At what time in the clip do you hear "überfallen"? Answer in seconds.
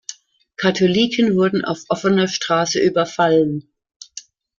2.79-3.71